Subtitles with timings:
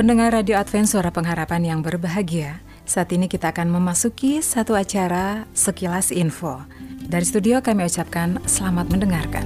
[0.00, 6.08] Pendengar Radio Advent Suara Pengharapan yang berbahagia, saat ini kita akan memasuki satu acara sekilas
[6.08, 6.64] info.
[7.04, 9.44] Dari studio kami ucapkan selamat mendengarkan.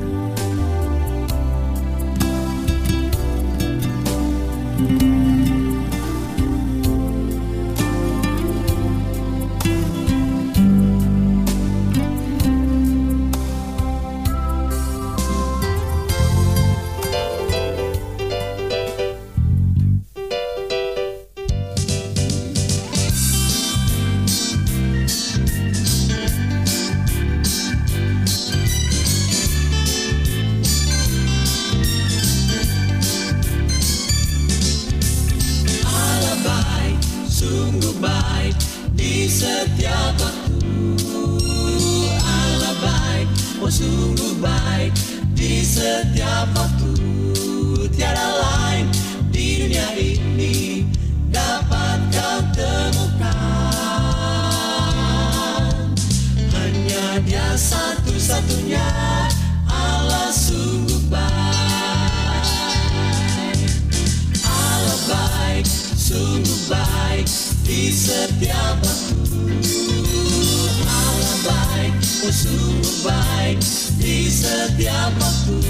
[4.78, 5.23] Allah
[39.04, 40.56] di setiap waktu.
[42.24, 43.28] Allah baik,
[43.60, 44.96] oh sungguh baik
[45.36, 46.96] di setiap waktu.
[47.92, 48.88] Tiada lain
[49.28, 50.88] di dunia ini
[51.28, 53.28] dapat kau temukan.
[56.48, 58.88] Hanya dia satu-satunya
[59.68, 62.48] Allah sungguh baik.
[64.48, 67.28] Allah baik, sungguh baik
[67.64, 68.83] di setiap
[73.04, 73.60] baik
[74.00, 75.60] di setiap waktu.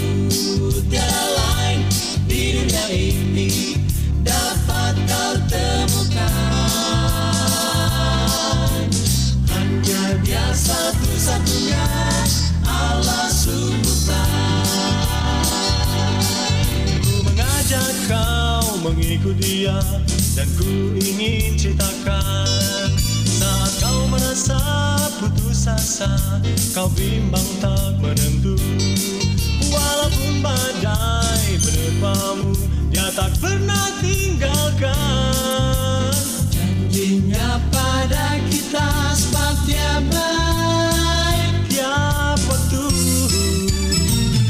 [0.91, 1.83] Tiada lain
[2.31, 3.77] di dunia ini
[4.23, 6.31] dapat kau temukan.
[9.51, 11.87] Hanya dia satu-satunya
[12.67, 14.23] Allah baik.
[17.03, 19.79] Ku mengajak kau mengikut dia
[20.35, 22.91] dan ku ingin ceritakan
[23.27, 24.94] saat kau merasa
[25.54, 26.10] putus asa,
[26.75, 28.59] kau bimbang tak menentu.
[29.70, 32.59] Walaupun badai menerpamu,
[32.91, 34.91] dia tak pernah tinggalkan.
[36.50, 42.87] Janjinya pada kita sebab dia baik tiap waktu.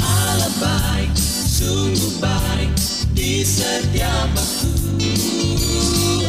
[0.00, 1.12] Allah baik,
[1.44, 2.72] sungguh baik
[3.12, 4.72] di setiap waktu.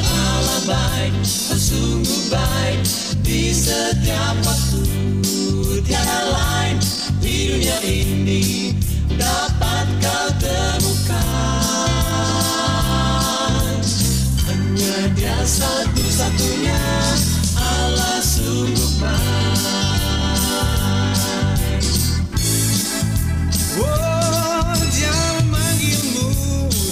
[0.03, 1.15] Allah baik,
[1.55, 4.85] sungguh baik di setiap waktu.
[5.81, 6.77] Tiada lain
[7.17, 8.73] di dunia ini
[9.17, 11.17] dapat kau temukan.
[14.45, 16.77] Hanya dia satu-satunya
[17.57, 19.57] Allah sungguh baik.
[23.81, 26.29] Oh, dia memanggilmu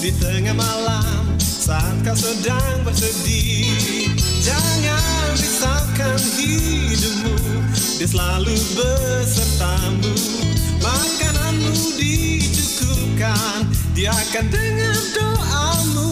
[0.02, 4.10] di tengah malam saat kau sedang bersedih.
[4.44, 5.03] Jangan
[6.44, 7.36] hidupmu,
[7.98, 10.14] dia selalu besertamu.
[10.84, 16.12] Makananmu dicukupkan, dia akan dengar doamu.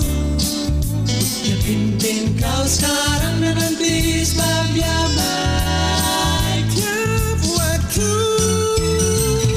[1.41, 6.63] Dia pimpin kau sekarang dan nanti sebab dia baik.
[6.71, 8.13] Tiap waktu,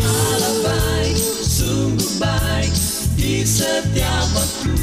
[0.03, 2.75] Allah baik, sungguh baik
[3.15, 4.75] di setiap waktu.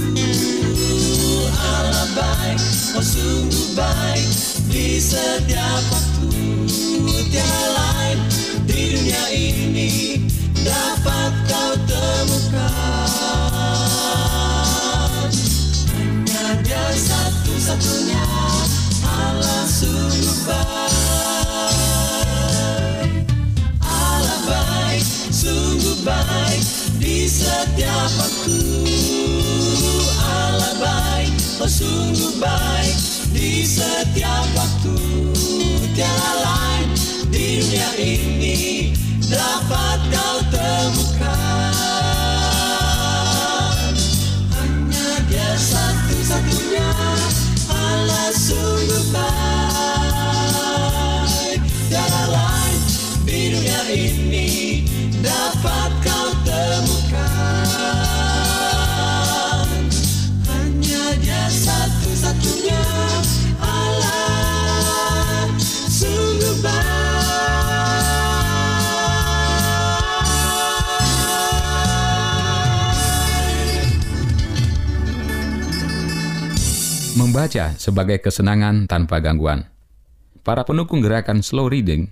[1.60, 2.60] Allah baik,
[2.96, 6.32] oh sungguh baik di setiap waktu.
[7.28, 8.20] Tiada lain
[8.64, 9.92] di dunia ini
[10.64, 11.71] dapat kau
[77.32, 79.64] Membaca sebagai kesenangan tanpa gangguan.
[80.44, 82.12] Para pendukung gerakan slow reading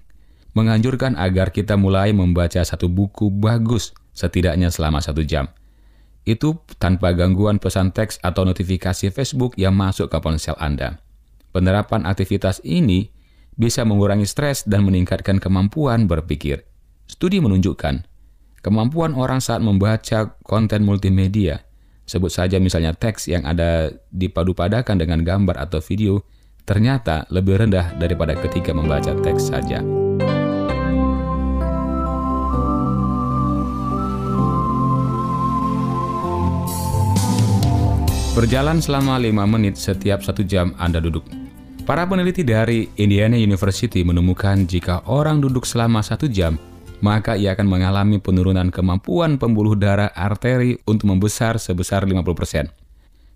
[0.56, 5.52] menganjurkan agar kita mulai membaca satu buku bagus setidaknya selama satu jam.
[6.24, 11.04] Itu tanpa gangguan pesan teks atau notifikasi Facebook yang masuk ke ponsel Anda.
[11.52, 13.12] Penerapan aktivitas ini
[13.60, 16.64] bisa mengurangi stres dan meningkatkan kemampuan berpikir.
[17.12, 18.08] Studi menunjukkan
[18.64, 21.68] kemampuan orang saat membaca konten multimedia,
[22.10, 26.26] sebut saja misalnya teks yang ada dipadu-padakan dengan gambar atau video,
[26.66, 29.86] ternyata lebih rendah daripada ketika membaca teks saja.
[38.40, 41.28] Berjalan selama 5 menit setiap satu jam Anda duduk.
[41.84, 46.56] Para peneliti dari Indiana University menemukan jika orang duduk selama satu jam,
[47.00, 52.72] maka ia akan mengalami penurunan kemampuan pembuluh darah arteri untuk membesar sebesar 50%.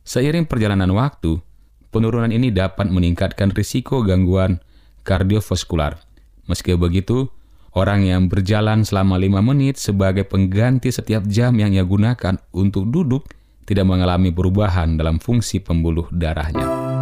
[0.03, 1.39] Seiring perjalanan waktu,
[1.89, 4.59] penurunan ini dapat meningkatkan risiko gangguan
[5.07, 5.99] kardiovaskular.
[6.51, 7.31] Meski begitu,
[7.71, 13.23] orang yang berjalan selama 5 menit sebagai pengganti setiap jam yang ia gunakan untuk duduk
[13.63, 16.92] tidak mengalami perubahan dalam fungsi pembuluh darahnya.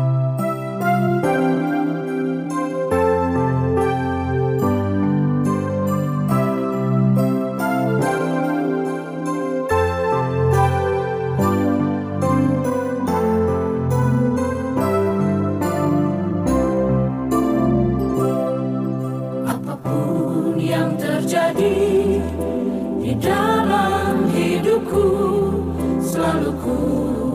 [26.71, 27.31] Selalu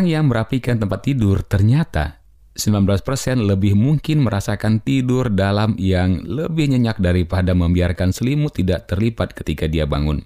[0.00, 2.24] Orang-orang yang merapikan tempat tidur ternyata
[2.56, 3.04] 19%
[3.36, 9.84] lebih mungkin merasakan tidur dalam yang lebih nyenyak daripada membiarkan selimut tidak terlipat ketika dia
[9.84, 10.24] bangun.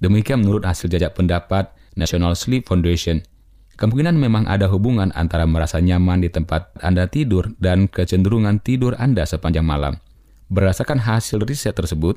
[0.00, 3.20] Demikian menurut hasil jajak pendapat National Sleep Foundation.
[3.76, 9.28] Kemungkinan memang ada hubungan antara merasa nyaman di tempat Anda tidur dan kecenderungan tidur Anda
[9.28, 10.00] sepanjang malam.
[10.48, 12.16] Berdasarkan hasil riset tersebut,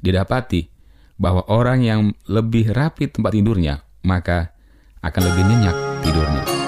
[0.00, 0.72] didapati
[1.20, 4.56] bahwa orang yang lebih rapi tempat tidurnya, maka
[5.00, 6.59] akan lebih nyenyak tidurnya.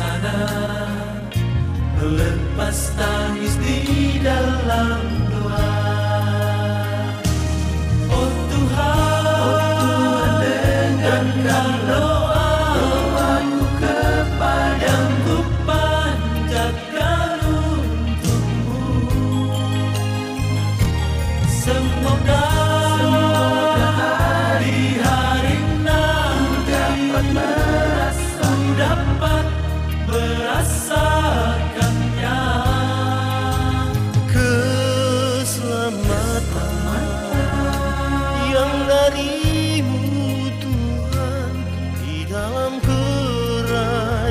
[0.00, 0.48] Sana
[2.00, 5.09] melepas tangis di dalam
[42.30, 44.30] dalam kerajaanmu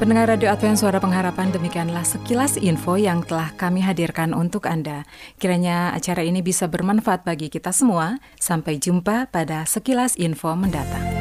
[0.00, 5.04] Pendengar Radio Advent Suara Pengharapan, demikianlah sekilas info yang telah kami hadirkan untuk Anda.
[5.36, 8.16] Kiranya acara ini bisa bermanfaat bagi kita semua.
[8.40, 11.19] Sampai jumpa pada sekilas info mendatang.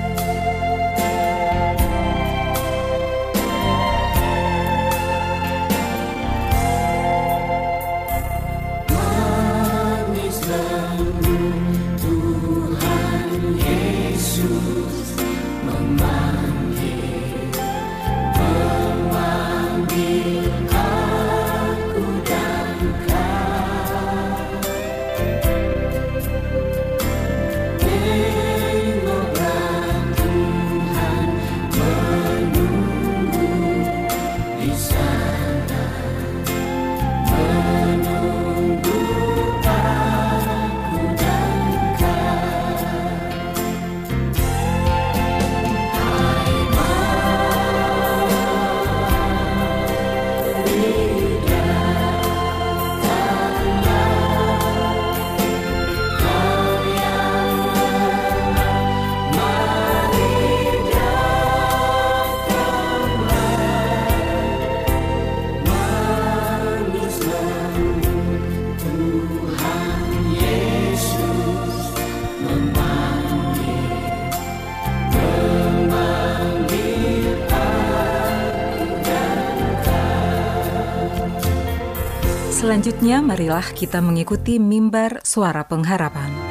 [82.59, 86.48] Selanjutnya, marilah kita mengikuti mimbar suara pengharapan.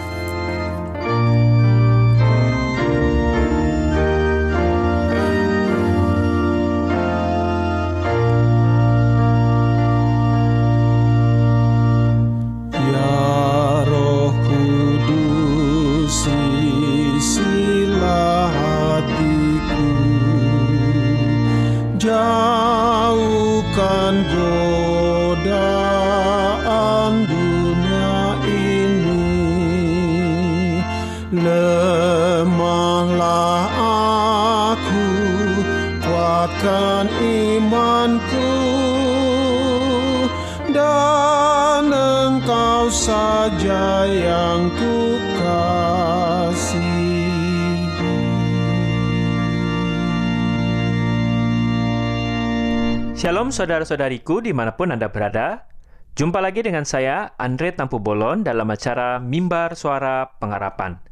[53.19, 55.67] Shalom saudara-saudariku di mana pun Anda berada.
[56.15, 61.03] Jumpa lagi dengan saya, Andre Tampu Bolon, dalam acara Mimbar Suara Pengharapan.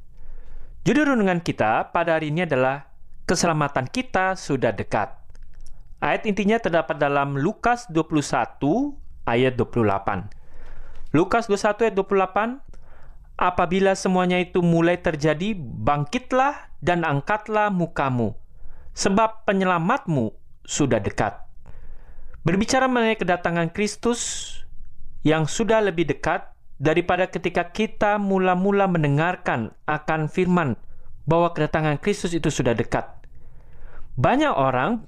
[0.87, 2.95] Judul renungan kita pada hari ini adalah
[3.27, 5.19] Keselamatan kita sudah dekat.
[5.99, 8.95] Ayat intinya terdapat dalam Lukas 21
[9.27, 11.11] ayat 28.
[11.11, 18.39] Lukas 21 ayat 28, Apabila semuanya itu mulai terjadi, bangkitlah dan angkatlah mukamu,
[18.95, 20.31] sebab penyelamatmu
[20.63, 21.46] sudah dekat.
[22.47, 24.55] Berbicara mengenai kedatangan Kristus
[25.27, 26.47] yang sudah lebih dekat
[26.79, 30.79] daripada ketika kita mula-mula mendengarkan akan firman
[31.27, 33.03] bahwa kedatangan Kristus itu sudah dekat.
[34.15, 35.03] Banyak orang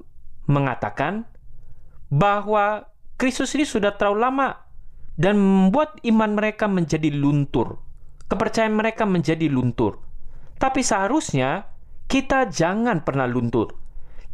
[0.50, 1.30] mengatakan
[2.10, 4.48] bahwa Kristus ini sudah terlalu lama
[5.14, 7.78] dan membuat iman mereka menjadi luntur.
[8.26, 10.02] Kepercayaan mereka menjadi luntur.
[10.58, 11.70] Tapi seharusnya
[12.10, 13.78] kita jangan pernah luntur.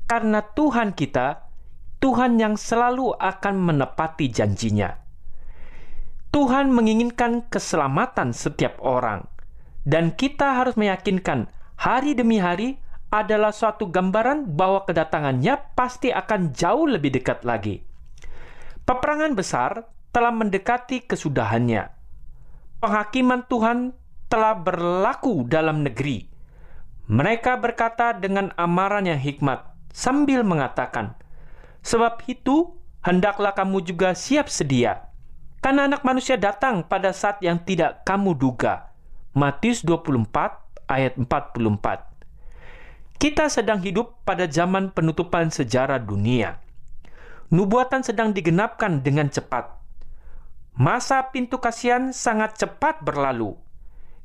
[0.09, 1.44] Karena Tuhan kita
[2.05, 4.93] Tuhan yang selalu akan menepati janjinya.
[6.37, 9.25] Tuhan menginginkan keselamatan setiap orang,
[9.89, 11.49] dan kita harus meyakinkan
[11.81, 12.77] hari demi hari
[13.09, 17.81] adalah suatu gambaran bahwa kedatangannya pasti akan jauh lebih dekat lagi.
[18.85, 21.89] Peperangan besar telah mendekati kesudahannya.
[22.85, 23.97] Penghakiman Tuhan
[24.29, 26.29] telah berlaku dalam negeri.
[27.09, 31.17] Mereka berkata dengan amaran yang hikmat, sambil mengatakan,
[31.85, 32.73] Sebab itu,
[33.05, 35.13] hendaklah kamu juga siap sedia.
[35.61, 38.89] Karena anak manusia datang pada saat yang tidak kamu duga.
[39.37, 43.21] Matius 24 ayat 44.
[43.21, 46.61] Kita sedang hidup pada zaman penutupan sejarah dunia.
[47.49, 49.73] Nubuatan sedang digenapkan dengan cepat.
[50.75, 53.57] Masa pintu kasihan sangat cepat berlalu.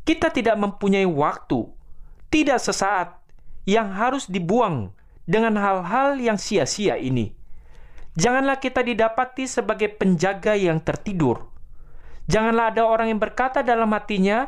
[0.04, 1.70] Kita tidak mempunyai waktu,
[2.34, 3.22] tidak sesaat,
[3.70, 4.90] yang harus dibuang
[5.30, 7.39] dengan hal-hal yang sia-sia ini.
[8.20, 11.48] Janganlah kita didapati sebagai penjaga yang tertidur.
[12.28, 14.44] Janganlah ada orang yang berkata dalam hatinya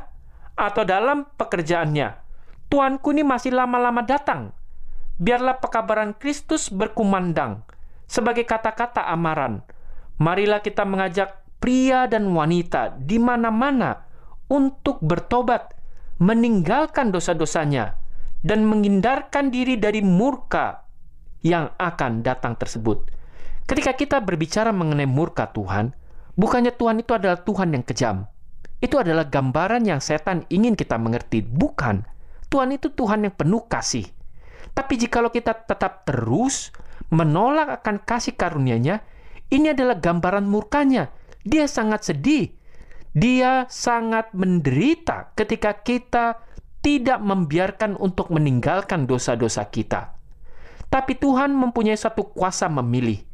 [0.59, 2.19] atau dalam pekerjaannya,
[2.67, 4.51] Tuanku ini masih lama-lama datang.
[5.21, 7.61] biarlah pekabaran Kristus berkumandang
[8.09, 9.61] sebagai kata-kata amaran.
[10.17, 14.01] Marilah kita mengajak pria dan wanita di mana-mana
[14.49, 15.77] untuk bertobat,
[16.17, 18.01] meninggalkan dosa-dosanya,
[18.41, 20.89] dan menghindarkan diri dari murka
[21.45, 23.20] yang akan datang tersebut.
[23.65, 25.95] Ketika kita berbicara mengenai murka Tuhan,
[26.35, 28.27] bukannya Tuhan itu adalah Tuhan yang kejam.
[28.81, 31.45] Itu adalah gambaran yang setan ingin kita mengerti.
[31.45, 32.01] Bukan.
[32.49, 34.09] Tuhan itu Tuhan yang penuh kasih.
[34.73, 36.73] Tapi jikalau kita tetap terus
[37.13, 39.03] menolak akan kasih karunia-Nya,
[39.51, 41.11] ini adalah gambaran murkanya.
[41.45, 42.55] Dia sangat sedih.
[43.11, 46.39] Dia sangat menderita ketika kita
[46.81, 50.17] tidak membiarkan untuk meninggalkan dosa-dosa kita.
[50.87, 53.30] Tapi Tuhan mempunyai satu kuasa memilih.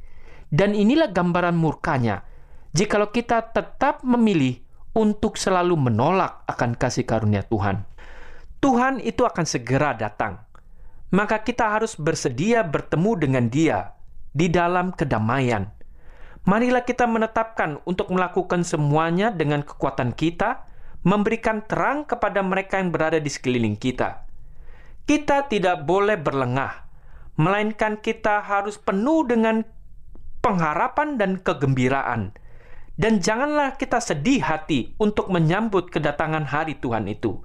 [0.47, 2.23] Dan inilah gambaran murkanya.
[2.71, 4.63] Jikalau kita tetap memilih
[4.95, 7.85] untuk selalu menolak akan kasih karunia Tuhan.
[8.57, 10.41] Tuhan itu akan segera datang.
[11.13, 13.95] Maka kita harus bersedia bertemu dengan Dia
[14.35, 15.71] di dalam kedamaian.
[16.47, 20.63] Marilah kita menetapkan untuk melakukan semuanya dengan kekuatan kita,
[21.03, 24.23] memberikan terang kepada mereka yang berada di sekeliling kita.
[25.07, 26.87] Kita tidak boleh berlengah,
[27.39, 29.63] melainkan kita harus penuh dengan
[30.47, 32.31] pengharapan dan kegembiraan.
[32.95, 37.43] Dan janganlah kita sedih hati untuk menyambut kedatangan hari Tuhan itu.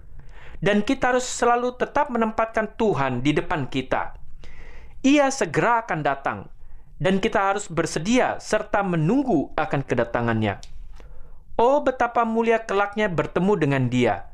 [0.62, 4.14] Dan kita harus selalu tetap menempatkan Tuhan di depan kita.
[5.02, 6.46] Ia segera akan datang,
[7.02, 10.62] dan kita harus bersedia serta menunggu akan kedatangannya.
[11.58, 14.30] Oh, betapa mulia kelaknya bertemu dengan Dia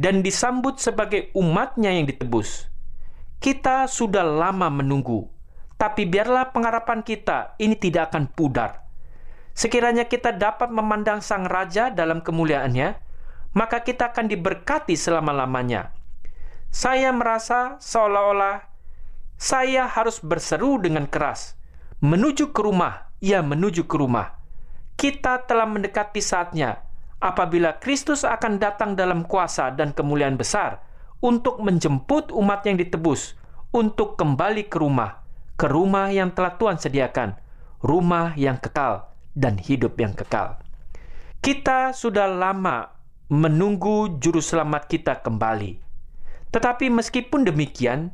[0.00, 2.72] dan disambut sebagai umatnya yang ditebus.
[3.36, 5.28] Kita sudah lama menunggu,
[5.76, 8.84] tapi biarlah pengharapan kita ini tidak akan pudar.
[9.56, 12.96] Sekiranya kita dapat memandang Sang Raja dalam kemuliaannya,
[13.56, 15.96] maka kita akan diberkati selama-lamanya.
[16.68, 18.76] Saya merasa seolah-olah
[19.36, 21.60] saya harus berseru dengan keras,
[22.00, 24.40] menuju ke rumah, ya menuju ke rumah.
[24.96, 26.80] Kita telah mendekati saatnya
[27.20, 30.80] apabila Kristus akan datang dalam kuasa dan kemuliaan besar
[31.20, 33.36] untuk menjemput umat yang ditebus
[33.76, 35.20] untuk kembali ke rumah,
[35.56, 37.40] ke rumah yang telah Tuhan sediakan,
[37.80, 40.60] rumah yang kekal dan hidup yang kekal.
[41.40, 42.92] Kita sudah lama
[43.32, 45.80] menunggu juru selamat kita kembali.
[46.52, 48.12] Tetapi meskipun demikian,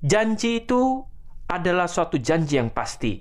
[0.00, 1.02] janji itu
[1.50, 3.20] adalah suatu janji yang pasti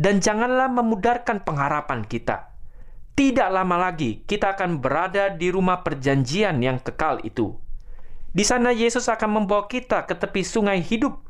[0.00, 2.50] dan janganlah memudarkan pengharapan kita.
[3.14, 7.52] Tidak lama lagi kita akan berada di rumah perjanjian yang kekal itu.
[8.32, 11.29] Di sana Yesus akan membawa kita ke tepi sungai hidup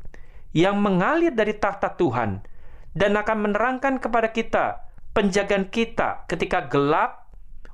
[0.51, 2.43] yang mengalir dari tahta Tuhan
[2.91, 4.83] dan akan menerangkan kepada kita
[5.15, 7.31] penjagaan kita ketika gelap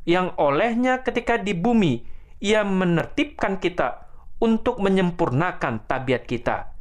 [0.08, 2.06] yang olehnya ketika di bumi
[2.40, 6.72] ia menertibkan kita untuk menyempurnakan tabiat kita.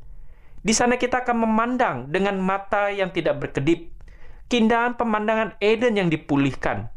[0.61, 3.89] Di sana kita akan memandang dengan mata yang tidak berkedip,
[4.51, 6.91] keindahan pemandangan Eden yang dipulihkan.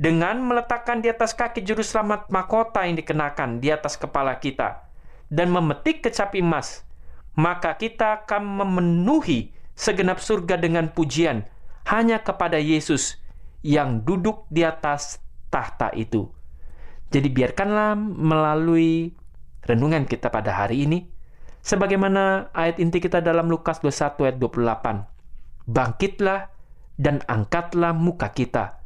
[0.00, 4.88] Dengan meletakkan di atas kaki juru selamat mahkota yang dikenakan di atas kepala kita
[5.28, 6.88] dan memetik kecapi emas,
[7.36, 11.46] maka kita akan memenuhi segenap surga dengan pujian
[11.88, 13.16] hanya kepada Yesus
[13.64, 16.30] yang duduk di atas tahta itu.
[17.10, 19.10] Jadi biarkanlah melalui
[19.66, 21.10] renungan kita pada hari ini,
[21.60, 25.66] sebagaimana ayat inti kita dalam Lukas 21 ayat 28.
[25.66, 26.40] Bangkitlah
[27.00, 28.78] dan angkatlah muka kita,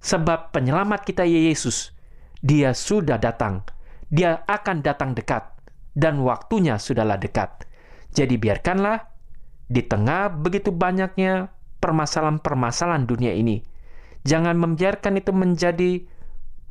[0.00, 1.92] sebab penyelamat kita Yesus,
[2.40, 3.66] dia sudah datang,
[4.08, 5.44] dia akan datang dekat,
[5.92, 7.65] dan waktunya sudahlah dekat.
[8.16, 9.12] Jadi biarkanlah
[9.68, 11.52] di tengah begitu banyaknya
[11.84, 13.60] permasalahan-permasalahan dunia ini.
[14.24, 16.02] Jangan membiarkan itu menjadi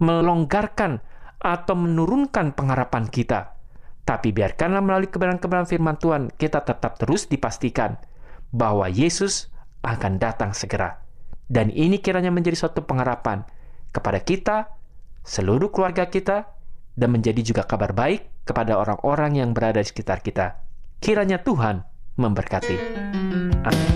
[0.02, 1.00] melonggarkan
[1.38, 3.54] atau menurunkan pengharapan kita.
[4.06, 8.02] Tapi biarkanlah melalui kebenaran-kebenaran firman Tuhan, kita tetap terus dipastikan
[8.50, 9.54] bahwa Yesus
[9.86, 11.06] akan datang segera.
[11.46, 13.46] Dan ini kiranya menjadi suatu pengharapan
[13.94, 14.58] kepada kita,
[15.22, 16.50] seluruh keluarga kita,
[16.98, 20.65] dan menjadi juga kabar baik kepada orang-orang yang berada di sekitar kita.
[21.06, 21.86] Kiranya Tuhan
[22.18, 22.82] memberkati.
[23.62, 23.94] Amin.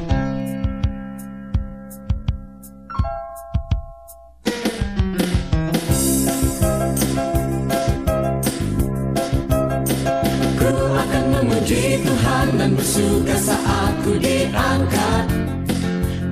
[10.53, 15.25] Ku akan memuji Tuhan dan bersuka saat ku diangkat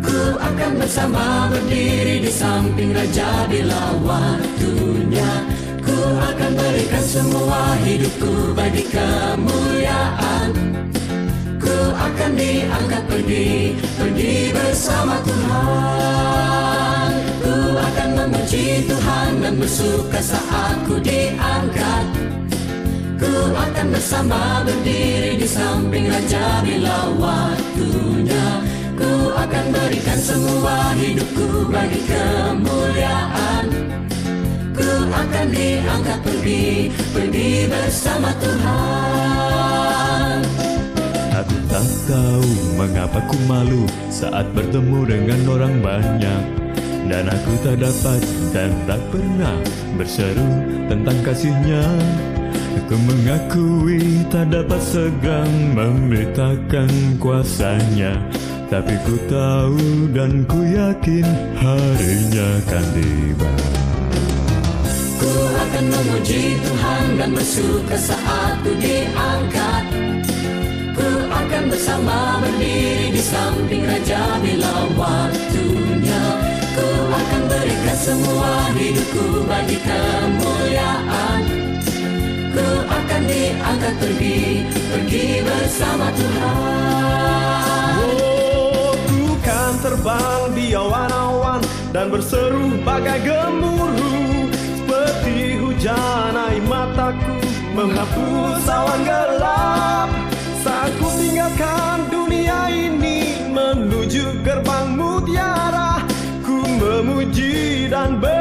[0.05, 5.41] Ku akan bersama berdiri di samping Raja bila waktunya
[6.15, 10.55] akan berikan semua hidupku bagi kemuliaan
[11.57, 17.11] Ku akan diangkat pergi, pergi bersama Tuhan.
[17.43, 22.05] Ku akan memuji Tuhan dan bersuka saat ku diangkat.
[23.19, 28.63] Ku akan bersama berdiri di samping Raja bila waktunya.
[28.95, 33.46] Ku akan berikan semua hidupku bagi kemuliaan Ku
[35.11, 40.39] akan diangkat pergi, pergi bersama Tuhan.
[41.37, 46.43] Aku tak tahu mengapa ku malu saat bertemu dengan orang banyak.
[47.07, 48.19] Dan aku tak dapat
[48.51, 49.55] dan tak pernah
[49.95, 50.51] berseru
[50.91, 51.87] tentang kasihnya.
[52.83, 58.19] Aku mengakui tak dapat segan memberitakan kuasanya.
[58.67, 61.23] Tapi ku tahu dan ku yakin
[61.55, 63.51] harinya akan tiba
[65.17, 69.83] Ku akan memuji Tuhan dan bersuka saat ku diangkat.
[70.93, 76.23] Ku akan bersama berdiri di samping Raja bila waktunya.
[76.77, 81.41] Ku akan berikan semua hidupku bagi kemuliaan.
[82.53, 87.97] Ku akan diangkat pergi, pergi bersama Tuhan.
[88.05, 93.86] Oh, ku kan terbang di awan-awan dan berseru bagai gemuruh
[95.87, 97.37] air mataku
[97.71, 100.09] menghapus awan gelap.
[100.59, 106.03] Saat ku tinggalkan dunia ini menuju gerbang mutiara
[106.43, 108.36] ku memuji dan bersuka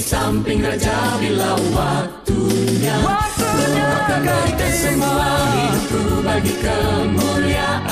[0.00, 2.96] di samping Raja bila waktunya.
[3.36, 7.84] Ku akan berikan semua hidupku bagi kemuliaan.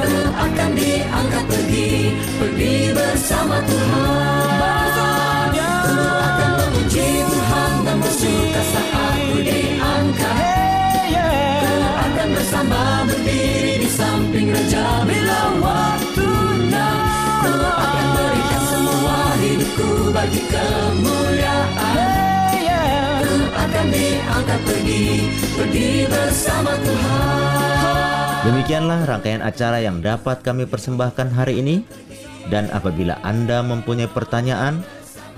[0.00, 5.52] Ku akan diangkat pergi, pergi bersama Tuhan.
[5.60, 10.40] Ku akan memuji Tuhan dan bersuka saat ku diangkat.
[11.68, 15.91] Ku akan bersama berdiri di samping Raja bila waktunya
[20.12, 21.96] bagi kemuliaan
[23.24, 25.04] Ku akan diangkat pergi,
[25.56, 27.52] pergi bersama Tuhan
[28.42, 31.86] Demikianlah rangkaian acara yang dapat kami persembahkan hari ini.
[32.50, 34.82] Dan apabila Anda mempunyai pertanyaan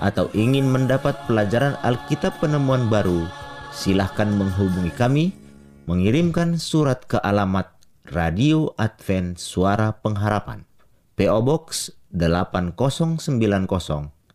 [0.01, 3.29] atau ingin mendapat pelajaran Alkitab penemuan baru,
[3.69, 5.37] silahkan menghubungi kami,
[5.85, 7.69] mengirimkan surat ke alamat
[8.09, 10.65] Radio Advent Suara Pengharapan.
[11.13, 14.14] PO Box 8090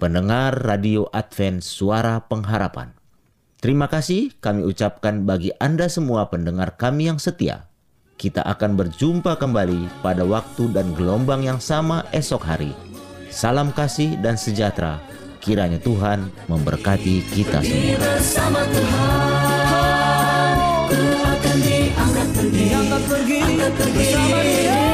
[0.00, 2.96] pendengar Radio Advent Suara Pengharapan.
[3.60, 7.68] Terima kasih kami ucapkan bagi Anda semua pendengar kami yang setia.
[8.16, 12.72] Kita akan berjumpa kembali pada waktu dan gelombang yang sama esok hari.
[13.28, 14.96] Salam kasih dan sejahtera.
[15.44, 18.00] Kiranya Tuhan memberkati kita semua.
[18.72, 20.52] Tuhan
[20.88, 24.89] Ku akan diangkat pergi, angkat pergi bersama dia